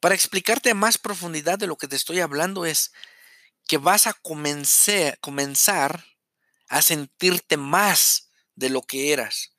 [0.00, 2.92] Para explicarte a más profundidad de lo que te estoy hablando es
[3.68, 6.04] que vas a comenzar,
[6.68, 9.52] a sentirte más de lo que eras.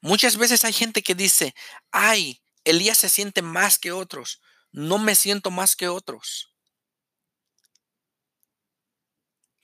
[0.00, 1.54] Muchas veces hay gente que dice,
[1.90, 4.40] ay, Elías se siente más que otros,
[4.70, 6.54] no me siento más que otros.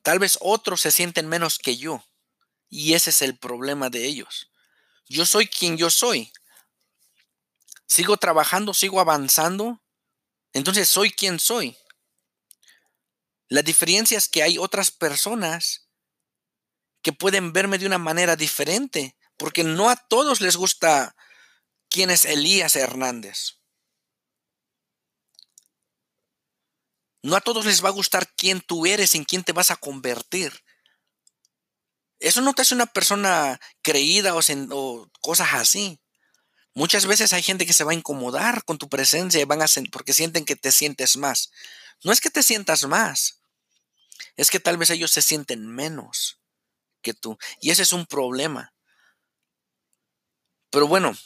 [0.02, 2.04] Tal vez otros se sienten menos que yo
[2.68, 4.50] y ese es el problema de ellos.
[5.08, 6.32] Yo soy quien yo soy.
[7.86, 9.82] Sigo trabajando, sigo avanzando,
[10.52, 11.77] entonces soy quien soy.
[13.48, 15.88] La diferencia es que hay otras personas
[17.02, 21.14] que pueden verme de una manera diferente, porque no a todos les gusta
[21.88, 23.60] quién es Elías Hernández.
[27.22, 29.77] No a todos les va a gustar quién tú eres, en quién te vas a
[29.77, 30.64] convertir.
[32.18, 36.00] Eso no te hace una persona creída o, cosas así.
[36.76, 39.66] Muchas veces hay gente que se va a incomodar con tu presencia y van a
[39.91, 41.50] porque sienten que te sientes más.
[42.05, 43.41] No es que te sientas más,
[44.36, 46.38] es que tal vez ellos se sienten menos
[47.00, 47.38] que tú.
[47.62, 48.74] Y ese es un problema.
[50.68, 51.16] Pero bueno,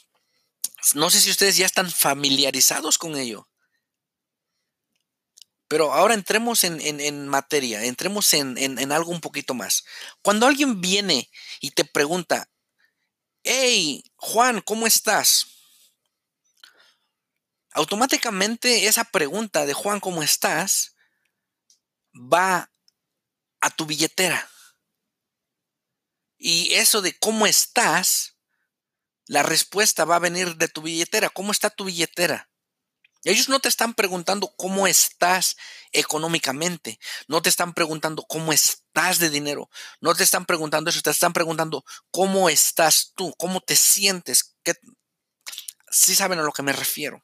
[0.94, 3.48] no sé si ustedes ya están familiarizados con ello.
[5.66, 9.84] Pero ahora entremos en, materia, entremos en, en, algo un poquito más.
[10.22, 11.28] Cuando alguien viene
[11.60, 12.48] y te pregunta,
[13.44, 15.46] hey, Juan, ¿cómo estás?
[17.72, 20.96] Automáticamente esa pregunta de Juan, ¿cómo estás?
[22.14, 22.70] va
[23.60, 24.48] a tu billetera.
[26.38, 28.36] Y eso de cómo estás,
[29.26, 31.28] la respuesta va a venir de tu billetera.
[31.28, 32.49] ¿Cómo está tu billetera?
[33.24, 35.56] Ellos no te están preguntando cómo estás
[35.92, 39.68] económicamente, no te están preguntando cómo estás de dinero,
[40.00, 44.74] no te están preguntando eso, te están preguntando cómo estás tú, cómo te sientes, que
[45.90, 47.22] sí saben a lo que me refiero.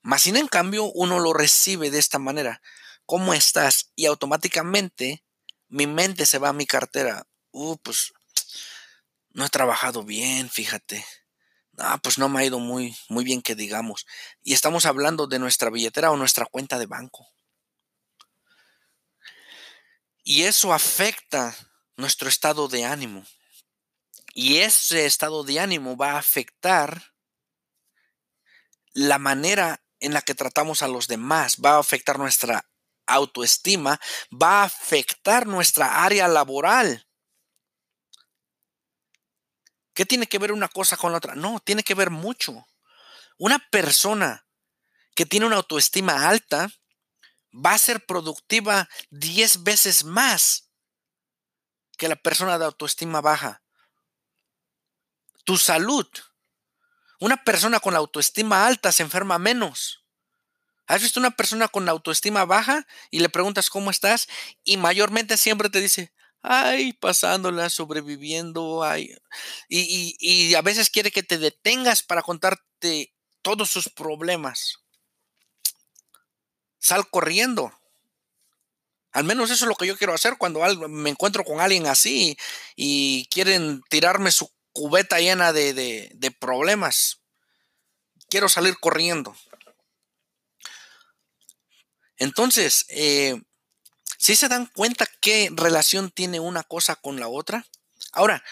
[0.00, 2.62] Más sin en cambio uno lo recibe de esta manera,
[3.04, 3.90] ¿cómo estás?
[3.96, 5.24] Y automáticamente
[5.66, 7.26] mi mente se va a mi cartera.
[7.50, 8.12] Uh, pues
[9.30, 11.04] no he trabajado bien, fíjate
[11.78, 14.06] ah, pues no me ha ido muy, muy bien que digamos.
[14.42, 17.26] Y estamos hablando de nuestra billetera o nuestra cuenta de banco.
[20.22, 21.56] Y eso afecta
[21.96, 23.24] nuestro estado de ánimo.
[24.34, 27.14] Y ese estado de ánimo va a afectar
[28.92, 32.68] la manera en la que tratamos a los demás, va a afectar nuestra
[33.06, 33.98] autoestima,
[34.30, 37.07] va a afectar nuestra área laboral.
[39.98, 41.34] ¿Qué tiene que ver una cosa con la otra?
[41.34, 42.68] No, tiene que ver mucho.
[43.36, 44.46] Una persona
[45.16, 46.70] que tiene una autoestima alta
[47.52, 50.70] va a ser productiva 10 veces más
[51.96, 53.60] que la persona de autoestima baja.
[55.42, 56.06] Tu salud.
[57.18, 60.04] Una persona con autoestima alta se enferma menos.
[60.86, 64.28] ¿Has visto una persona con autoestima baja y le preguntas cómo estás?
[64.62, 66.12] Y mayormente siempre te dice,
[66.42, 69.14] ay, pasándola, sobreviviendo, ay.
[69.68, 74.78] Y, y, a veces quiere que te detengas para contarte todos sus problemas.
[76.78, 77.72] Sal corriendo.
[79.12, 82.36] Al menos eso es lo que yo quiero hacer cuando me encuentro con alguien así
[82.76, 87.20] y quieren tirarme su cubeta llena de, de, de problemas.
[88.28, 89.34] Quiero salir corriendo.
[92.18, 93.40] Entonces, eh,
[94.18, 97.66] ¿Sí se dan cuenta qué relación tiene una cosa con la otra?
[98.12, 98.44] Ahora,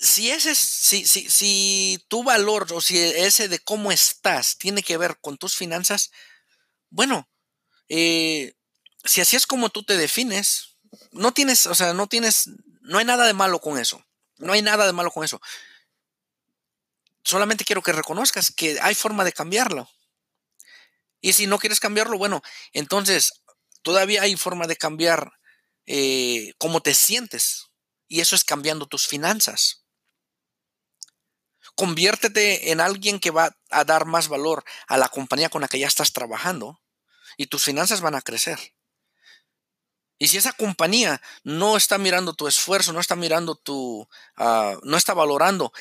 [0.00, 4.96] si ese si, si, si tu valor o si ese de cómo estás tiene que
[4.96, 6.10] ver con tus finanzas,
[6.90, 7.28] bueno,
[7.88, 8.54] eh,
[9.04, 10.76] si así es como tú te defines,
[11.12, 14.04] no tienes, o sea, no tienes, no hay nada de malo con eso.
[14.38, 15.40] No hay nada de malo con eso.
[17.22, 19.88] Solamente quiero que reconozcas que hay forma de cambiarlo.
[21.20, 22.42] Y si no quieres cambiarlo, bueno,
[22.72, 23.41] entonces
[23.82, 25.32] todavía hay forma de cambiar
[25.86, 27.70] eh, cómo te sientes.
[28.08, 29.84] Y eso es cambiando tus finanzas.
[31.74, 35.78] Conviértete en alguien que va a dar más valor a la compañía con la que
[35.78, 36.82] ya estás trabajando
[37.36, 38.58] y tus finanzas van a crecer.
[40.18, 44.96] Y si esa compañía no está mirando tu esfuerzo, no está mirando tu, ah, no
[44.96, 45.72] está valorando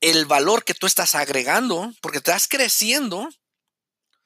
[0.00, 3.28] el valor que tú estás agregando, porque estás creciendo,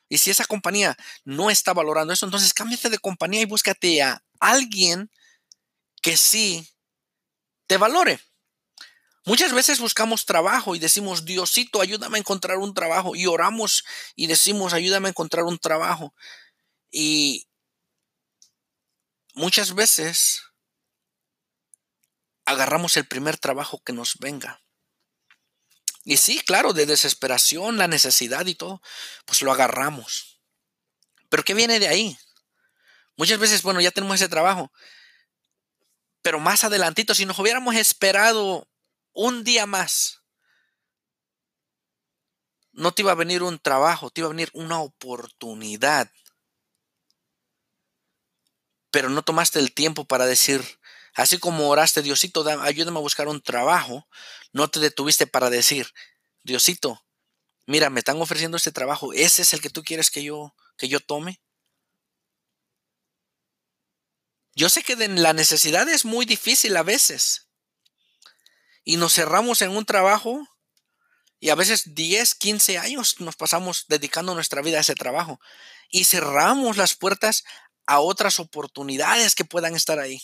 [0.08, 4.22] y si esa compañía no está valorando eso, entonces cámbiate de compañía y búscate a
[4.40, 5.10] alguien
[6.02, 6.68] que sí
[7.66, 8.20] te valore.
[9.24, 13.16] Muchas veces buscamos trabajo y decimos, Diosito, ayúdame a encontrar un trabajo.
[13.16, 16.14] Y oramos y decimos, ayúdame a encontrar un trabajo.
[16.92, 17.48] Y
[19.34, 20.42] muchas veces
[22.44, 24.62] agarramos el primer trabajo que nos venga.
[26.08, 28.80] Y sí, claro, de desesperación, la necesidad y todo,
[29.24, 30.38] pues lo agarramos.
[31.28, 32.16] Pero ¿qué viene de ahí?
[33.16, 34.70] Muchas veces, bueno, ya tenemos ese trabajo,
[36.22, 38.68] pero más adelantito, si nos hubiéramos esperado
[39.14, 40.22] un día más,
[42.70, 46.08] no te iba a venir un trabajo, te iba a venir una oportunidad.
[48.92, 50.62] Pero no tomaste el tiempo para decir,
[51.16, 54.06] así como oraste, Diosito, ayúdame a buscar un trabajo,
[54.52, 55.88] no te detuviste para decir,
[56.44, 57.04] Diosito,
[57.66, 60.88] mira, me están ofreciendo este trabajo, ese es el que tú quieres que yo que
[60.88, 61.40] yo tome.
[64.54, 67.48] Yo sé que la necesidad es muy difícil a veces.
[68.84, 70.46] Y nos cerramos en un trabajo
[71.38, 75.40] y a veces 10, 15 años nos pasamos dedicando nuestra vida a ese trabajo.
[75.90, 77.44] Y cerramos las puertas
[77.86, 80.22] a otras oportunidades que puedan estar ahí.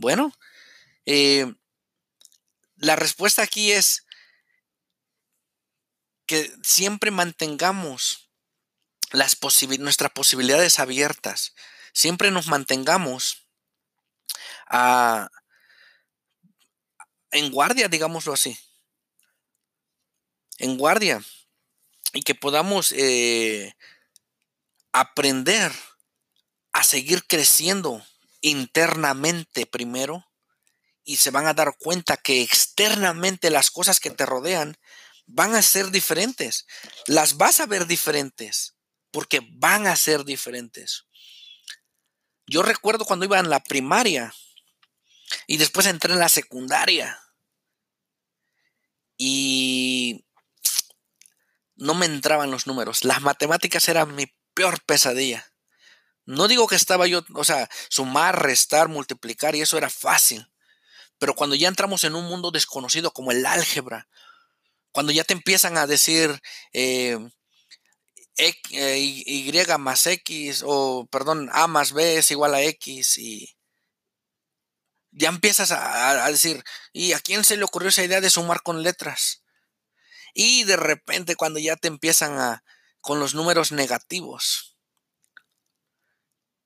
[0.00, 0.32] Bueno,
[1.04, 1.54] eh,
[2.76, 4.06] la respuesta aquí es
[6.24, 8.30] que siempre mantengamos
[9.12, 11.54] nuestras posibilidades abiertas.
[11.92, 13.46] Siempre nos mantengamos
[14.68, 15.28] ah,
[17.30, 18.58] en guardia, digámoslo así.
[20.56, 21.22] En guardia.
[22.14, 23.76] Y que podamos eh,
[24.92, 25.70] aprender
[26.72, 28.02] a seguir creciendo
[28.40, 30.26] internamente primero
[31.04, 34.76] y se van a dar cuenta que externamente las cosas que te rodean
[35.26, 36.66] van a ser diferentes.
[37.06, 38.76] Las vas a ver diferentes
[39.10, 41.06] porque van a ser diferentes.
[42.46, 44.34] Yo recuerdo cuando iba en la primaria
[45.46, 47.20] y después entré en la secundaria
[49.16, 50.24] y
[51.76, 53.04] no me entraban los números.
[53.04, 55.49] Las matemáticas eran mi peor pesadilla.
[56.30, 60.48] No digo que estaba yo, o sea, sumar, restar, multiplicar y eso era fácil.
[61.18, 64.08] Pero cuando ya entramos en un mundo desconocido como el álgebra,
[64.92, 66.40] cuando ya te empiezan a decir
[66.72, 67.18] eh,
[68.36, 73.56] eh, y, más X, o perdón, A más B es igual a X, y
[75.10, 76.62] ya empiezas a, a, decir,
[76.92, 79.42] ¿y a quién se le ocurrió esa idea de sumar con letras?
[80.32, 82.62] Y de repente cuando ya te empiezan a,
[83.00, 84.69] con los números negativos,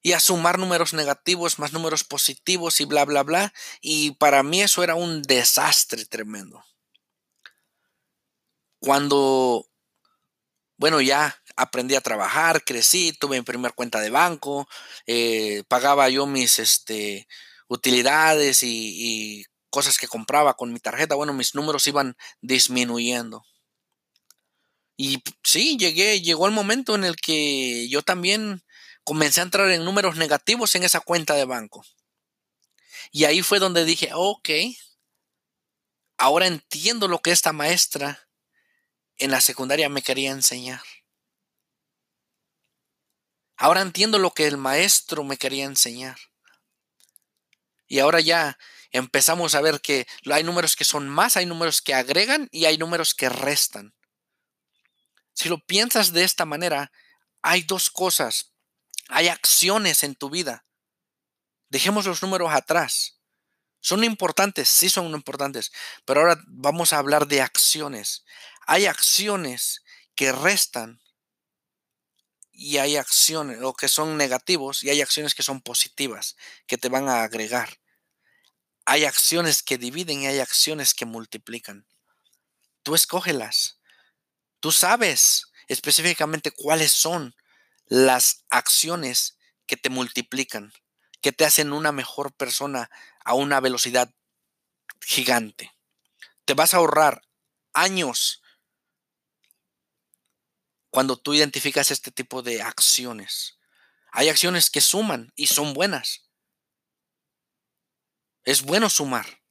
[0.05, 4.61] y a sumar números negativos más números positivos y bla, bla, bla, y para mí
[4.61, 6.63] eso era un desastre tremendo.
[8.79, 9.67] Cuando
[10.77, 14.69] bueno, ya aprendí a trabajar, crecí, tuve mi primera cuenta de banco,
[15.07, 17.27] eh, pagaba yo mis este,
[17.69, 21.15] utilidades y, y, cosas que compraba con mi tarjeta.
[21.15, 23.45] Bueno, mis números iban disminuyendo.
[24.97, 28.63] Y sí, llegué, llegó el momento en el que yo también
[29.05, 31.85] comencé a entrar en números negativos en esa cuenta de banco.
[33.13, 34.49] Y ahí fue donde dije, ok,
[36.17, 38.29] ahora entiendo lo que esta maestra
[39.19, 40.83] en la secundaria me quería enseñar.
[43.57, 46.17] Ahora entiendo lo que el maestro me quería enseñar.
[47.87, 48.59] Y ahora ya
[48.91, 52.79] empezamos a ver que hay números que son más, hay números que agregan y hay
[52.79, 53.95] números que restan.
[55.33, 56.91] Si lo piensas de esta manera,
[57.43, 58.54] hay dos cosas.
[59.09, 60.65] Hay acciones en tu vida.
[61.69, 63.19] Dejemos los números atrás.
[63.81, 65.71] Son importantes, sí son importantes,
[66.07, 68.25] pero ahora vamos a hablar de acciones.
[68.67, 69.83] Hay acciones
[70.15, 71.03] que restan
[72.51, 76.89] y hay acciones o que son negativos y hay acciones que son positivas, que te
[76.89, 77.79] van a agregar.
[78.87, 81.87] Hay acciones que dividen y hay acciones que multiplican.
[82.83, 83.81] Tú escógelas.
[84.61, 87.35] Tú sabes específicamente cuáles son
[87.87, 90.73] las acciones que te multiplican,
[91.21, 92.91] que te hacen una mejor persona
[93.25, 94.15] a una velocidad
[95.01, 95.73] gigante.
[96.45, 97.23] Te vas a ahorrar
[97.73, 98.43] años
[100.91, 103.59] cuando tú identificas este tipo de acciones.
[104.13, 106.29] Hay acciones que suman y son buenas.
[108.45, 109.43] Es bueno sumar,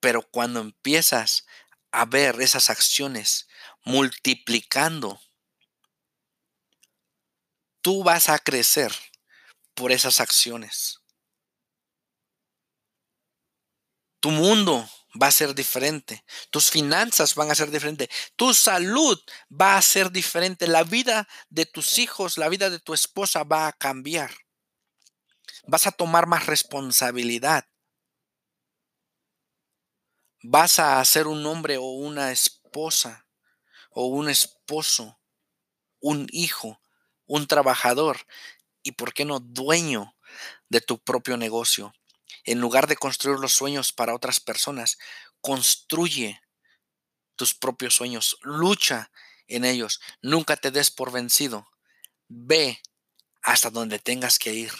[0.00, 1.46] pero cuando empiezas
[1.90, 3.48] a ver esas acciones
[3.84, 5.20] multiplicando,
[7.82, 8.92] tú vas a crecer
[9.74, 11.00] por esas acciones.
[14.20, 14.88] Tu mundo
[15.20, 19.18] va a ser diferente, tus finanzas van a ser diferentes, tu salud
[19.48, 23.68] va a ser diferente, la vida de tus hijos, la vida de tu esposa va
[23.68, 24.32] a cambiar.
[25.64, 27.64] Vas a tomar más responsabilidad.
[30.42, 33.26] Vas a ser un hombre o una esposa
[33.90, 35.20] o un esposo,
[36.00, 36.80] un hijo,
[37.28, 38.26] un trabajador
[38.82, 40.16] y, ¿por qué no, dueño
[40.68, 41.94] de tu propio negocio?
[42.42, 44.98] En lugar de construir los sueños para otras personas,
[45.40, 46.40] construye
[47.36, 49.12] tus propios sueños, lucha
[49.46, 51.68] en ellos, nunca te des por vencido,
[52.26, 52.82] ve
[53.42, 54.72] hasta donde tengas que ir.